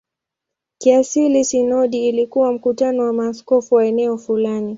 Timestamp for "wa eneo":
3.75-4.17